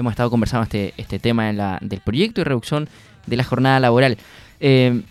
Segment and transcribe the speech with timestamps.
[0.00, 2.88] hemos estado conversando este, este tema del proyecto y reducción
[3.26, 4.16] de la jornada laboral.
[4.58, 5.02] Eh,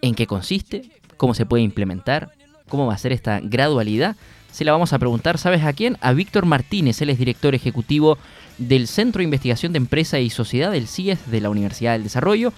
[0.00, 0.90] ¿En qué consiste?
[1.16, 2.32] ¿Cómo se puede implementar?
[2.68, 4.16] ¿Cómo va a ser esta gradualidad?
[4.50, 5.98] Se la vamos a preguntar, ¿sabes a quién?
[6.00, 8.18] A Víctor Martínez, él es director ejecutivo
[8.56, 12.52] del Centro de Investigación de Empresa y Sociedad del CIES de la Universidad del Desarrollo.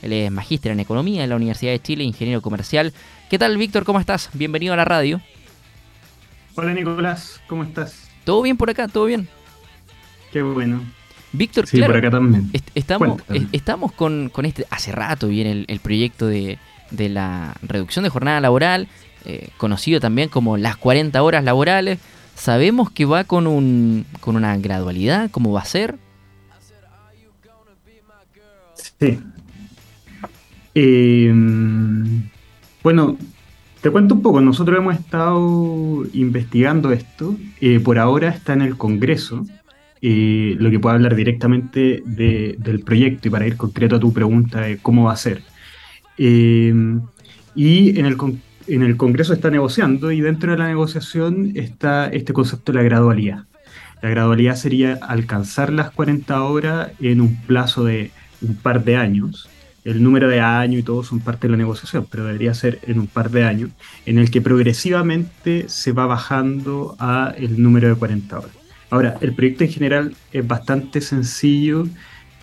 [0.00, 2.92] Él es magíster en Economía en la Universidad de Chile, ingeniero comercial.
[3.30, 3.84] ¿Qué tal, Víctor?
[3.84, 4.30] ¿Cómo estás?
[4.32, 5.20] Bienvenido a la radio.
[6.56, 7.40] Hola, Nicolás.
[7.46, 8.08] ¿Cómo estás?
[8.24, 8.88] ¿Todo bien por acá?
[8.88, 9.28] ¿Todo bien?
[10.32, 10.80] Qué bueno.
[11.32, 12.50] Víctor, sí, por acá también.
[12.74, 16.58] estamos, estamos con, este, hace rato viene el, proyecto de,
[16.90, 18.88] de, la reducción de jornada laboral,
[19.24, 21.98] eh, conocido también como las 40 horas laborales.
[22.34, 25.96] Sabemos que va con, un, con una gradualidad, ¿cómo va a ser?
[28.98, 29.18] Sí.
[30.74, 32.22] Em,
[32.82, 33.16] bueno,
[33.80, 34.40] te cuento un poco.
[34.40, 37.36] Nosotros hemos estado investigando esto.
[37.60, 39.44] Eh, por ahora está en el Congreso.
[40.04, 44.62] Eh, lo que puedo hablar directamente del proyecto y para ir concreto a tu pregunta
[44.62, 45.42] de cómo va a ser.
[46.18, 47.02] Em,
[47.54, 48.16] y en el,
[48.66, 52.84] en el Congreso está negociando y dentro de la negociación está este concepto de la
[52.84, 53.44] gradualidad.
[54.02, 59.48] La gradualidad sería alcanzar las 40 horas en un plazo de un par de años.
[59.84, 62.98] El número de años y todo son parte de la negociación, pero debería ser en
[62.98, 63.70] un par de años,
[64.06, 68.61] en el que progresivamente se va bajando a el número de 40 horas.
[68.92, 71.86] Ahora, el proyecto en general es bastante sencillo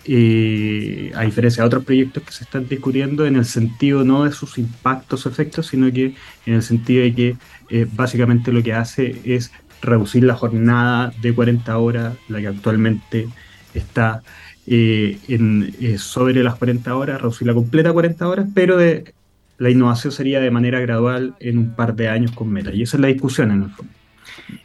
[0.04, 4.32] eh, a diferencia de otros proyectos que se están discutiendo, en el sentido no de
[4.32, 7.36] sus impactos o efectos, sino que en el sentido de que
[7.68, 13.28] eh, básicamente lo que hace es reducir la jornada de 40 horas, la que actualmente
[13.72, 14.24] está
[14.66, 19.14] eh, en, sobre las 40 horas, reducirla completa a 40 horas, pero de,
[19.58, 22.74] la innovación sería de manera gradual en un par de años con meta.
[22.74, 23.99] Y esa es la discusión en el fondo.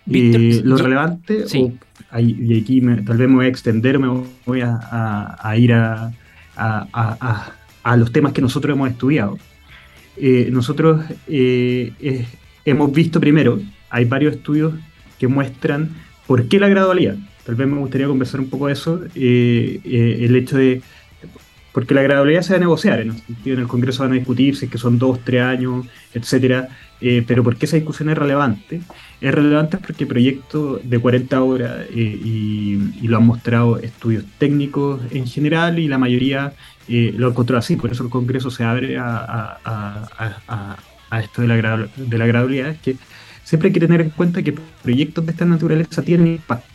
[0.06, 1.46] Lo relevante,
[2.18, 6.12] y aquí tal vez me voy a extender, me voy a, ir a,
[7.98, 9.38] los temas que nosotros hemos estudiado.
[10.18, 12.26] Eh, nosotros eh, eh,
[12.64, 14.74] hemos visto primero, hay varios estudios
[15.20, 15.90] que muestran
[16.26, 17.18] por qué la gradualidad.
[17.46, 20.82] Tal vez me gustaría conversar un poco de eso, el hecho de,
[21.76, 24.56] porque la gradualidad se va a negociar, en el, en el Congreso van a discutir
[24.56, 26.70] si es que son dos, tres años, etcétera,
[27.28, 28.80] pero ¿por qué esa discusión es relevante?
[29.20, 35.28] Es relevante porque proyecto de 40 horas eh, y, lo han mostrado estudios técnicos en
[35.28, 36.54] general y la mayoría
[36.88, 39.58] eh, lo encontró así, por eso el Congreso se abre a,
[41.22, 42.96] esto de la, de la gradualidad, es que
[43.44, 46.75] siempre hay que tener en cuenta que proyectos de esta naturaleza tienen impacto.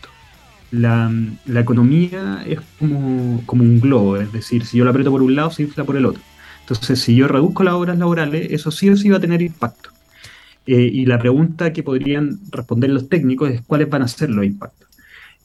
[0.70, 1.10] La,
[1.46, 5.50] economía es como, como un globo, es decir, si yo lo aprieto por un lado,
[5.50, 6.22] se infla por el otro.
[6.60, 9.90] Entonces, si yo reduzco las horas laborales, eso sí o sí va a tener impacto.
[10.66, 14.44] Eh, y la pregunta que podrían responder los técnicos es cuáles van a ser los
[14.44, 14.88] impactos.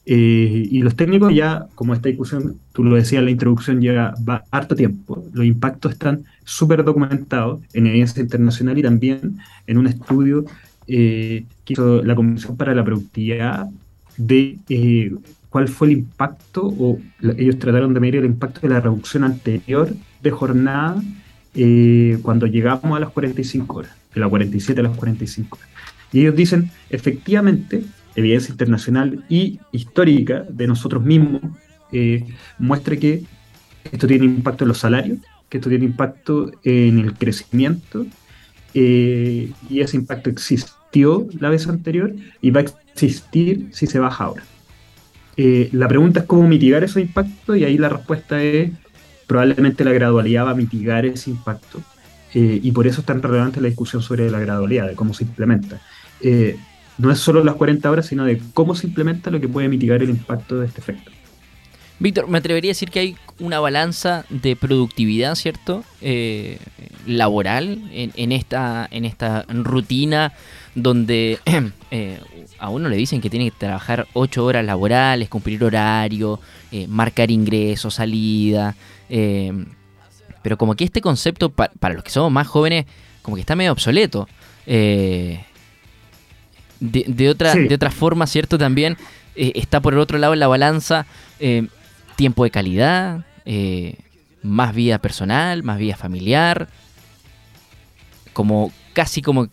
[0.05, 4.13] Eh, y los técnicos ya, como esta discusión, tú lo decías en la introducción, lleva
[4.27, 5.25] va harto tiempo.
[5.33, 10.45] Los impactos están súper documentados en evidencia internacional y también en un estudio
[10.87, 13.67] eh, que hizo la Comisión para la Productividad
[14.17, 15.17] de
[15.49, 16.99] cuál fue el impacto, o
[17.37, 21.01] ellos trataron de medir el impacto de la reducción anterior de jornada
[22.21, 25.59] cuando llegamos a las 45 horas de las 47 a las 45.
[26.11, 27.83] Y ellos dicen, efectivamente,
[28.15, 31.41] evidencia internacional y histórica de nosotros mismos
[31.91, 32.25] eh,
[32.57, 33.23] muestra que
[33.91, 38.05] esto tiene impacto en los salarios, que esto tiene impacto en el crecimiento,
[38.73, 40.29] eh, y ese impacto
[41.39, 44.43] la vez anterior y va a existir si se baja ahora.
[45.37, 48.71] Eh, la pregunta es cómo mitigar ese impacto y ahí la respuesta es
[49.27, 51.81] probablemente la gradualidad va a mitigar ese impacto
[52.33, 55.23] eh, y por eso es tan relevante la discusión sobre la gradualidad, de cómo se
[55.23, 55.81] implementa.
[56.21, 56.57] Eh,
[56.97, 60.01] no es solo las 40 horas, sino de cómo se implementa lo que puede mitigar
[60.01, 61.11] el impacto de este efecto.
[61.99, 65.83] Víctor, me atrevería a decir que hay una balanza de productividad, ¿cierto?
[66.01, 66.59] Eh,
[67.05, 70.33] laboral en, esta, en esta rutina
[70.73, 71.39] donde
[72.59, 76.39] a uno le dicen que tiene que trabajar 8 horas laborales, cumplir horario,
[76.87, 78.75] marcar ingresos, salida.
[79.07, 82.85] Pero como que este concepto, para los que somos más jóvenes,
[83.25, 84.27] como que está medio obsoleto.
[84.67, 85.43] Eh,
[86.79, 88.59] de, otra, de otra forma, ¿cierto?
[88.59, 88.95] También
[89.35, 91.07] eh, está por el otro lado en la balanza
[91.39, 91.67] eh,
[92.15, 93.25] tiempo de calidad,
[94.41, 96.67] más vida personal, más vida familiar.
[98.33, 99.47] Como casi como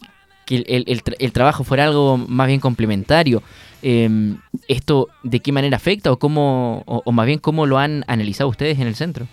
[0.44, 0.84] que
[1.18, 3.42] el, trabajo fuera algo más bien complementario.
[4.68, 8.78] ¿Esto de qué manera afecta o, cómo, o más bien cómo lo han analizado ustedes
[8.78, 9.26] en el centro?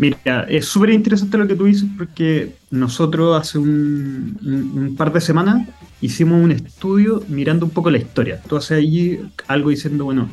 [0.00, 5.68] Mira, es súper interesante lo que tú dices porque nosotros hace un, par de semanas
[6.00, 8.40] hicimos un estudio mirando un poco la historia.
[8.48, 10.30] Tú haces allí algo diciendo, bueno,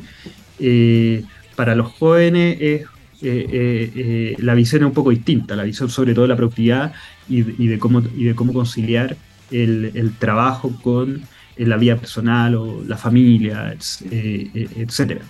[0.58, 1.24] eh,
[1.56, 2.82] para los jóvenes es,
[3.22, 6.92] eh, eh, la visión es un poco distinta, la visión sobre todo de la productividad
[7.28, 9.16] y, de, cómo, y de cómo conciliar
[9.50, 11.22] el, trabajo con
[11.56, 15.22] la vida personal o la familia, etc.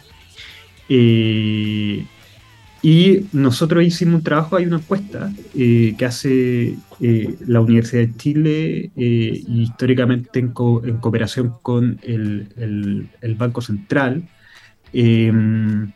[2.80, 8.16] Y nosotros hicimos un trabajo, hay una encuesta eh, que hace eh, la Universidad de
[8.16, 14.28] Chile eh, históricamente en, cooperación con el, Banco Central,
[14.92, 15.90] em,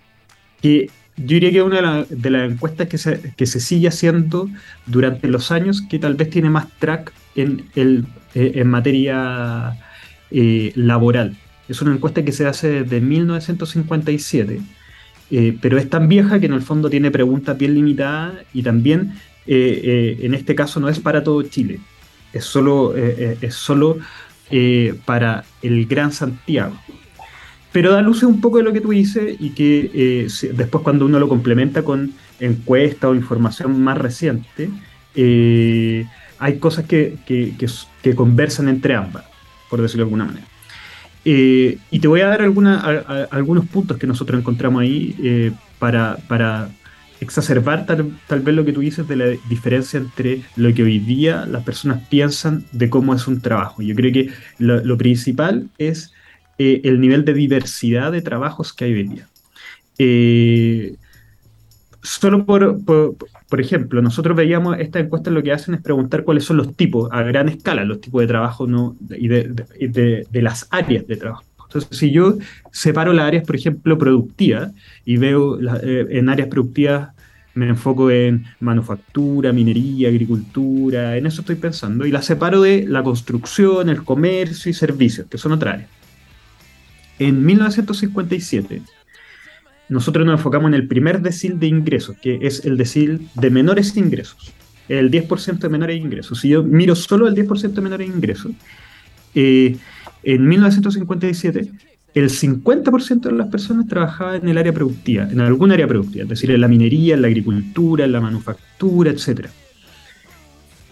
[0.60, 4.48] que yo diría que es una de, las encuestas que se, que se, sigue haciendo
[4.86, 9.76] durante los años, que tal vez tiene más track en, el, en materia
[10.30, 11.36] laboral.
[11.68, 14.60] Es una encuesta que se hace desde 1957
[15.34, 19.14] eh, pero es tan vieja que en el fondo tiene preguntas bien limitadas y también
[19.46, 21.80] eh, eh, en este caso no es para todo Chile,
[22.34, 23.96] es solo, es solo
[25.06, 26.76] para el Gran Santiago.
[27.72, 31.18] Pero da luces un poco de lo que tú dices y que después cuando uno
[31.18, 34.70] lo complementa con encuesta o información más reciente,
[35.14, 39.24] hay cosas que, que conversan entre ambas,
[39.70, 40.46] por decirlo de alguna manera.
[41.24, 46.68] Eh, y te voy a dar algunos puntos que nosotros encontramos ahí eh, para,
[47.20, 51.46] exacerbar tal, vez lo que tú dices de la diferencia entre lo que hoy día
[51.46, 53.82] las personas piensan de cómo es un trabajo.
[53.82, 56.11] Yo creo que lo, principal es
[56.58, 59.28] eh, el nivel de diversidad de trabajos que hay hoy día.
[62.02, 66.56] solo por, por, ejemplo, nosotros veíamos esta encuesta lo que hacen es preguntar cuáles son
[66.56, 68.96] los tipos, a gran escala, los tipos de trabajo ¿no?
[69.10, 71.44] y de, de, las áreas de trabajo.
[71.66, 72.36] Entonces, si yo
[72.70, 74.72] separo las áreas, por ejemplo, productivas,
[75.06, 77.10] y veo eh, en áreas productivas,
[77.54, 83.02] me enfoco en manufactura, minería, agricultura, en eso estoy pensando, y las separo de la
[83.02, 85.90] construcción, el comercio y servicios, que son otras áreas.
[87.22, 88.82] En 1957,
[89.88, 93.96] nosotros nos enfocamos en el primer decil de ingresos, que es el decil de menores
[93.96, 94.52] ingresos,
[94.88, 96.40] el 10% de menores ingresos.
[96.40, 98.50] Si yo miro solo el 10% de menores ingresos,
[99.36, 99.76] eh,
[100.24, 101.70] en 1957
[102.14, 106.28] el 50% de las personas trabajaba en el área productiva, en algún área productiva, es
[106.28, 109.46] decir, en la minería, en la agricultura, en la manufactura, etc.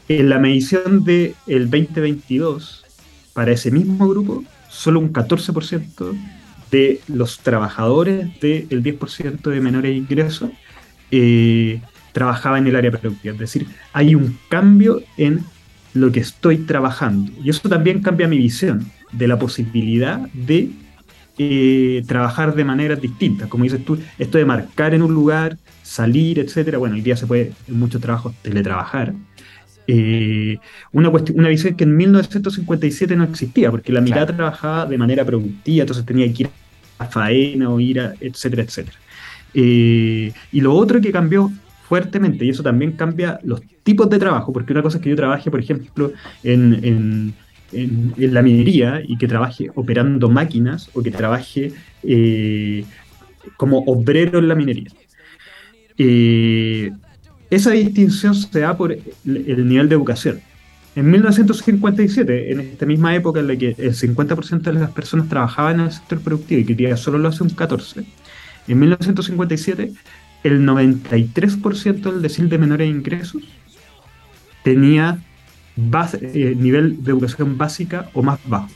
[0.07, 2.85] En la medición del 2022,
[3.33, 6.17] para ese mismo grupo, solo un 14%
[6.71, 10.51] de los trabajadores del 10% de menores ingresos
[11.11, 11.81] eh,
[12.13, 13.35] trabajaba en el área productiva.
[13.35, 15.45] Es decir, hay un cambio en
[15.93, 17.33] lo que estoy trabajando.
[17.43, 20.71] Y eso también cambia mi visión de la posibilidad de
[21.39, 23.49] eh, trabajar de maneras distintas.
[23.49, 26.79] Como dices tú, esto de marcar en un lugar, salir, etcétera.
[26.79, 29.15] Bueno, hoy día se puede en muchos trabajos teletrabajar.
[29.93, 30.57] Eh,
[30.93, 35.83] una, una visión que en 1957 no existía, porque la mitad trabajaba de manera productiva,
[35.83, 36.51] entonces tenía que ir
[36.99, 38.97] a faena o ir a, etcétera, etcétera.
[39.53, 41.51] Eh, y lo otro que cambió
[41.89, 45.17] fuertemente, y eso también cambia los tipos de trabajo, porque una cosa es que yo
[45.17, 46.13] trabaje, por ejemplo,
[46.45, 47.35] en,
[47.73, 51.73] en, la minería y que trabaje operando máquinas o que trabaje
[52.03, 52.85] eh,
[53.57, 54.91] como obrero en la minería.
[57.51, 60.41] Esa distinción se da por el nivel de educación.
[60.97, 65.81] En 1957, en esta misma época en la que el 50% de las personas trabajaban
[65.81, 68.05] en el sector productivo y que solo lo hace un 14%,
[68.69, 69.93] en 1957
[70.43, 73.43] el 93% del decil de menores ingresos
[74.63, 75.19] tenía
[75.77, 78.69] eh, nivel de educación básica o más bajo.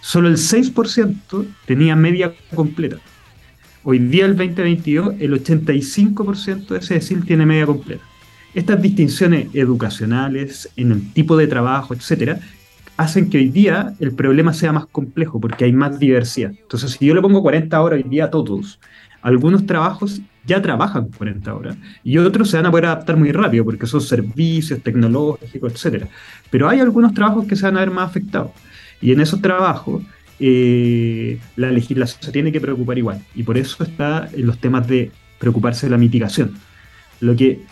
[0.00, 2.96] Solo el 6% tenía media completa.
[3.82, 8.04] Hoy día, el 2022, el 85% de ese decil tiene media completa.
[8.54, 12.38] Estas distinciones educacionales en el tipo de trabajo, etcétera,
[12.96, 16.52] hacen que hoy día el problema sea más complejo porque hay más diversidad.
[16.52, 18.78] Entonces, si yo le pongo 40 horas hoy día a todos,
[19.22, 23.64] algunos trabajos ya trabajan 40 horas y otros se van a poder adaptar muy rápido
[23.64, 26.08] porque son servicios tecnológicos, etcétera.
[26.50, 28.52] Pero hay algunos trabajos que se van a ver más afectados
[29.00, 30.02] y en esos trabajos
[30.38, 34.86] eh, la legislación se tiene que preocupar igual y por eso está en los temas
[34.86, 36.54] de preocuparse de la mitigación.
[37.20, 37.62] Lo que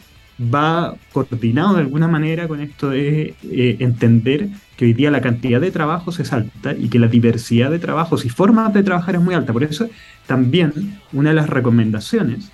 [0.40, 5.60] va coordinado de alguna manera con esto de eh, entender que hoy día la cantidad
[5.60, 9.20] de trabajos es alta y que la diversidad de trabajos y formas de trabajar es
[9.20, 9.52] muy alta.
[9.52, 9.88] Por eso
[10.26, 12.50] también una de las recomendaciones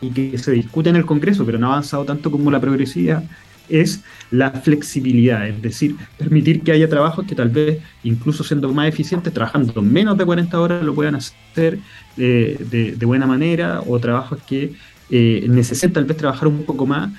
[0.00, 3.24] y que se discute en el Congreso, pero no ha avanzado tanto como la progresividad,
[3.68, 8.88] es la flexibilidad, es decir, permitir que haya trabajos que tal vez, incluso siendo más
[8.88, 11.78] eficientes, trabajando menos de 40 horas, lo puedan hacer
[12.16, 14.72] eh, de, buena manera, o trabajos que
[15.10, 17.12] eh, necesitan tal vez trabajar un poco más,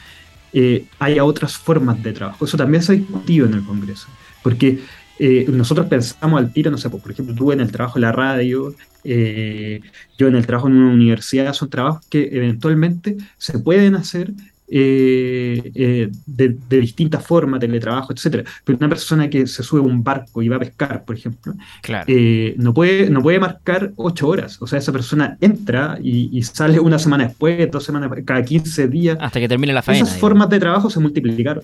[0.53, 2.45] eh, haya otras formas de trabajo.
[2.45, 4.07] Eso también se ha discutido en el Congreso,
[4.43, 4.79] porque
[5.19, 8.01] eh, nosotros pensamos al tiro, no sé, pues, por ejemplo, tú en el trabajo en
[8.03, 13.95] la radio, yo en el trabajo en una universidad, son trabajos que eventualmente se pueden
[13.95, 14.33] hacer
[14.69, 18.43] eh, eh, de, distintas formas, teletrabajo, etcétera.
[18.65, 21.53] Pero una persona que se sube a un barco y va a pescar, por ejemplo,
[22.05, 24.61] eh, no, puede, no puede marcar ocho horas.
[24.61, 29.17] O sea, esa persona entra y, sale una semana después, dos semanas, cada 15 días.
[29.21, 30.03] Hasta que termine la faena.
[30.03, 31.63] Esas formas de trabajo se multiplicaron.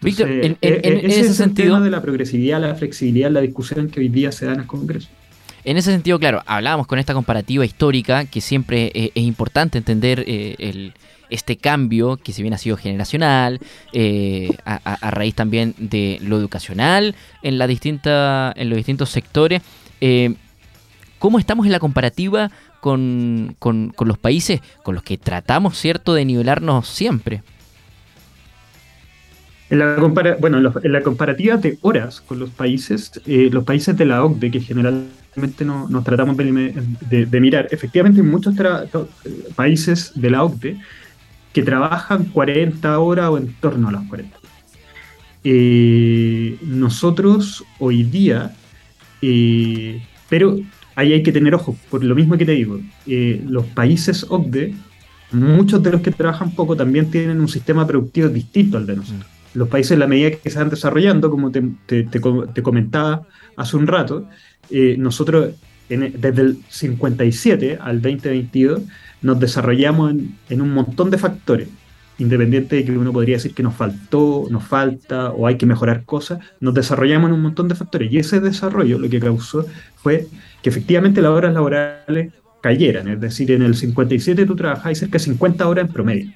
[0.00, 1.80] Víctor, en, ese, sentido.
[1.80, 5.08] de la progresividad, la flexibilidad, la discusión que hoy día se da en el Congreso.
[5.64, 10.92] En ese sentido, claro, hablábamos con esta comparativa histórica que siempre es importante entender el,
[11.32, 13.58] este cambio que si bien ha sido generacional,
[13.92, 19.62] eh, a, raíz también de lo educacional en, la distinta, en los distintos sectores,
[20.00, 20.34] eh,
[21.18, 23.56] ¿cómo estamos en la comparativa con,
[23.98, 27.42] los países con los que tratamos, ¿cierto?, de nivelarnos siempre.
[29.70, 29.96] En la,
[30.38, 34.50] bueno, en la comparativa de horas con los países, eh, los países de la OCDE,
[34.50, 38.54] que generalmente no, nos tratamos de, mirar, efectivamente en muchos
[39.54, 40.78] países de la OCDE
[41.52, 44.38] que trabajan 40 horas o en torno a las 40.
[45.44, 48.54] Eh, nosotros hoy día,
[49.20, 50.60] eh, pero
[50.94, 54.74] ahí hay que tener ojo, por lo mismo que te digo, eh, los países OCDE,
[55.32, 59.26] muchos de los que trabajan poco también tienen un sistema productivo distinto al de nosotros.
[59.26, 59.58] Mm.
[59.58, 63.22] Los países, en la medida que se van desarrollando, como te, te comentaba
[63.56, 64.26] hace un rato,
[64.96, 65.50] nosotros
[65.96, 68.82] desde el 57 al 2022
[69.22, 70.14] nos desarrollamos
[70.48, 71.68] en, un montón de factores,
[72.18, 76.04] independiente de que uno podría decir que nos faltó, nos falta o hay que mejorar
[76.04, 78.12] cosas, nos desarrollamos en un montón de factores.
[78.12, 79.64] Y ese desarrollo lo que causó
[79.96, 80.26] fue
[80.62, 85.24] que efectivamente las horas laborales cayeran, es decir, en el 57 tú trabajabas cerca de
[85.24, 86.32] 50 horas en promedio.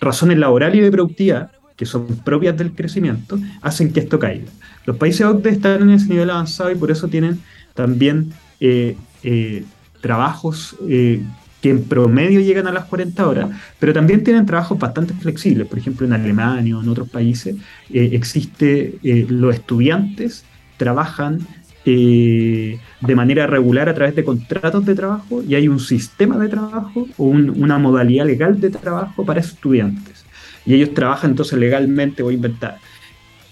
[0.00, 4.50] Razones laborales y de productividad, que son propias del crecimiento, hacen que esto caiga.
[4.84, 7.40] Los países OCDE están en ese nivel avanzado y por eso tienen
[7.74, 9.64] también eh, eh,
[10.00, 11.22] trabajos eh,
[11.60, 15.66] que en promedio llegan a las 40 horas, pero también tienen trabajos bastante flexibles.
[15.66, 17.56] Por ejemplo, en Alemania o en otros países
[17.92, 18.96] existe,
[19.28, 20.44] los estudiantes
[20.76, 21.40] trabajan
[21.84, 27.08] de manera regular a través de contratos de trabajo y hay un sistema de trabajo
[27.16, 30.24] o una modalidad legal de trabajo para estudiantes.
[30.64, 32.78] Y ellos trabajan entonces legalmente, voy a inventar,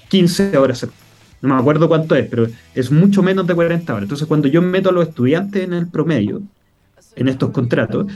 [0.08, 0.86] 15 horas.
[1.46, 4.02] No me acuerdo cuánto es, pero es mucho menos de 40 horas.
[4.02, 6.42] Entonces, cuando yo meto a los estudiantes en el promedio,
[7.14, 8.06] en estos contratos,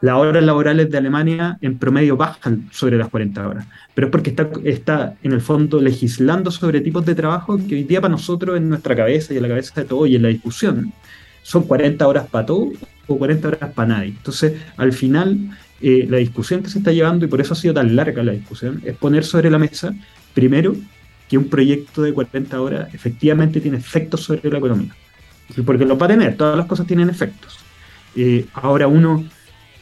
[0.00, 3.66] las horas laborales de Alemania en promedio bajan sobre las 40 horas.
[3.94, 7.84] Pero es porque está, está en el fondo legislando sobre tipos de trabajo que hoy
[7.84, 10.28] día para nosotros en nuestra cabeza y en la cabeza de todos y en la
[10.28, 10.92] discusión
[11.42, 12.70] son 40 horas para todo
[13.06, 14.10] o 40 horas para nadie.
[14.10, 15.38] Entonces, al final,
[15.80, 18.32] eh, la discusión que se está llevando, y por eso ha sido tan larga la
[18.32, 19.94] discusión, es poner sobre la mesa,
[20.34, 20.74] primero,
[21.28, 24.94] que un proyecto de 40 horas efectivamente tiene efectos sobre la economía.
[25.64, 27.58] Porque lo va a tener, todas las cosas tienen efectos.
[28.16, 29.24] Eh, ahora uno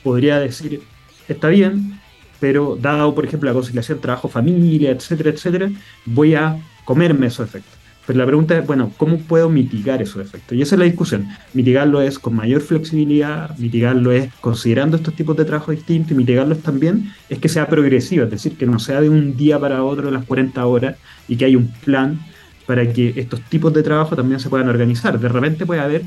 [0.02, 0.80] podría decir,
[1.28, 2.00] está bien,
[2.40, 5.70] pero dado, por ejemplo, la conciliación trabajo-familia, etcétera, etcétera,
[6.04, 7.81] voy a comerme esos efectos.
[8.06, 10.58] Pero la pregunta es, bueno, ¿cómo puedo mitigar esos efectos?
[10.58, 11.28] Y esa es la discusión.
[11.54, 16.58] Mitigarlo es con mayor flexibilidad, mitigarlo es considerando estos tipos de trabajo distintos y mitigarlos
[16.58, 20.10] también es que sea progresivo, es decir, que no sea de un día para otro
[20.10, 20.96] las 40 horas
[21.28, 22.18] y que hay un plan
[22.66, 25.18] para que estos tipos de trabajo también se puedan organizar.
[25.18, 26.02] De repente puede haber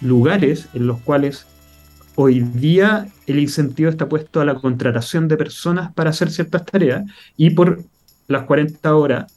[0.00, 1.46] lugares en los cuales
[2.14, 7.04] hoy día el incentivo está puesto a la contratación de personas para hacer ciertas tareas
[7.36, 7.82] y por
[8.28, 9.33] las 40 horas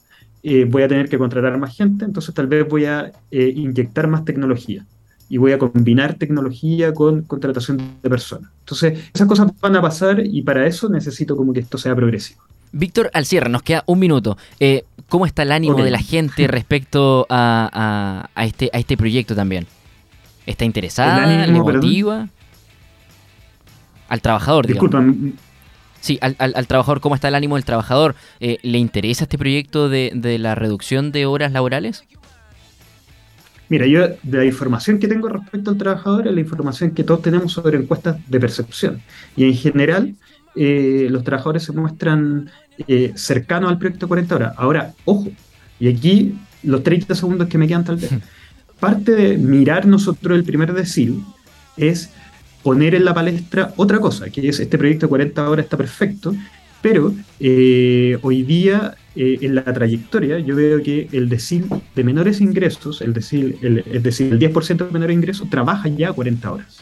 [0.49, 4.07] eh, voy a tener que contratar más gente, entonces tal vez voy a eh, inyectar
[4.07, 4.85] más tecnología
[5.27, 8.49] y voy a combinar tecnología con contratación de personas.
[8.59, 12.43] Entonces, esas cosas van a pasar y para eso necesito como que esto sea progresivo.
[12.71, 14.37] Víctor, al cierre, nos queda un minuto.
[14.61, 19.67] Eh, ¿Cómo está el ánimo de la gente respecto a, este, a este proyecto también?
[20.45, 21.45] ¿Está interesada?
[21.45, 22.29] ¿Le motiva?
[24.07, 25.03] Al trabajador, Disculpa.
[26.07, 28.15] Sí, al, trabajador, ¿cómo está el ánimo del trabajador?
[28.39, 32.05] Eh, ¿Le interesa este proyecto de, la reducción de horas laborales?
[33.67, 37.21] Mira, yo de la información que tengo respecto al trabajador es la información que todos
[37.21, 39.01] tenemos sobre encuestas de percepción.
[39.35, 40.15] Y en general,
[40.55, 42.51] eh, los trabajadores se muestran
[42.87, 44.53] eh, cercanos al proyecto 40 horas.
[44.55, 45.27] Ahora, ojo,
[45.77, 48.11] y aquí los 30 segundos que me quedan tal vez.
[48.79, 51.21] Parte de mirar nosotros el primer decil
[51.75, 52.11] es
[52.67, 56.35] poner en la palestra otra cosa, que es este proyecto de 40 horas está perfecto,
[56.81, 62.41] pero eh, hoy día eh, en la trayectoria yo veo que el decil de menores
[62.41, 66.81] ingresos, el decil, el, es decir, el 10% de menores ingresos trabaja ya 40 horas.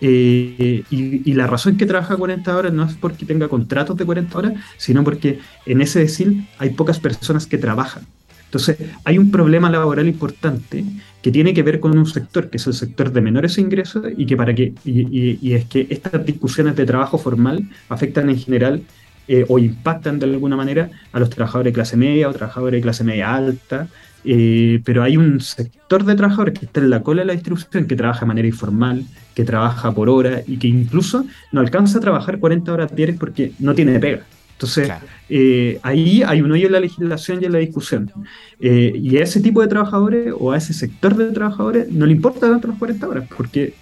[0.00, 4.38] Eh, y, la razón que trabaja 40 horas no es porque tenga contratos de 40
[4.38, 8.06] horas, sino porque en ese decir hay pocas personas que trabajan.
[8.52, 10.84] Entonces, hay un problema laboral importante
[11.22, 14.26] que tiene que ver con un sector, que es el sector de menores ingresos, y
[14.26, 18.82] que para que, y, es que estas discusiones de trabajo formal afectan en general
[19.26, 22.82] eh, o impactan de alguna manera a los trabajadores de clase media o trabajadores de
[22.82, 23.88] clase media alta,
[24.22, 27.86] eh, pero hay un sector de trabajadores que está en la cola de la distribución,
[27.86, 29.02] que trabaja de manera informal,
[29.34, 33.52] que trabaja por hora y que incluso no alcanza a trabajar 40 horas diarias porque
[33.60, 34.24] no tiene pega.
[34.62, 34.92] Entonces,
[35.28, 38.12] eh, ahí hay un hoyo en la legislación y en la discusión.
[38.60, 42.12] Eh, y a ese tipo de trabajadores o a ese sector de trabajadores no le
[42.12, 43.74] importa tanto las 40 horas porque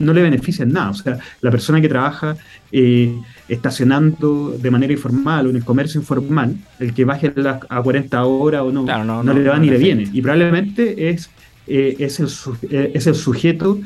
[0.00, 0.90] no le benefician nada.
[0.90, 2.36] O sea, la persona que trabaja
[2.72, 3.16] eh,
[3.48, 7.32] estacionando de manera informal o en el comercio informal, el que baje
[7.68, 10.08] a 40 horas o no, no, le va ni le viene.
[10.12, 11.30] Y probablemente es,
[11.68, 12.28] es, el,
[12.92, 13.78] es el sujeto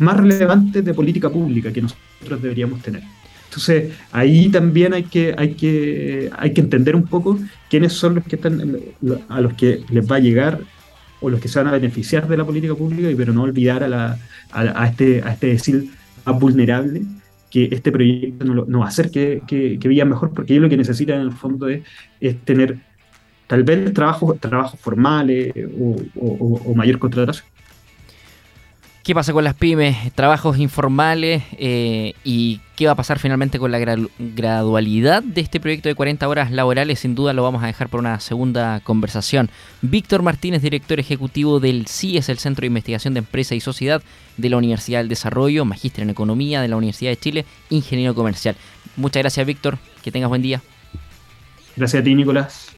[0.00, 3.02] más relevante de política pública que nosotros deberíamos tener.
[3.48, 7.38] Entonces, ahí también hay que, hay que, hay que entender un poco
[7.70, 8.76] quiénes son los que están,
[9.28, 10.60] a los que les va a llegar
[11.20, 13.88] o los que se van a beneficiar de la política pública, pero no olvidar a,
[13.88, 14.18] la,
[14.52, 15.90] a, este, a este decir
[16.26, 17.02] más vulnerable
[17.50, 20.76] que este proyecto no, va a hacer que, que, vivan mejor, porque ellos lo que
[20.76, 21.82] necesitan en el fondo es,
[22.44, 22.78] tener
[23.46, 27.46] tal vez trabajos trabajo formales o, o mayor contratación.
[29.08, 30.12] ¿Qué pasa con las pymes?
[30.12, 35.88] Trabajos informales eh, y qué va a pasar finalmente con la gradualidad de este proyecto
[35.88, 36.98] de 40 horas laborales.
[36.98, 39.48] Sin duda lo vamos a dejar por una segunda conversación.
[39.80, 44.02] Víctor Martínez, director ejecutivo del CIES, el Centro de Investigación de Empresa y Sociedad
[44.36, 48.56] de la Universidad del Desarrollo, magíster en Economía de la Universidad de Chile, ingeniero comercial.
[48.96, 49.78] Muchas gracias, Víctor.
[50.04, 50.60] Que tengas buen día.
[51.76, 52.76] Gracias a ti, Nicolás.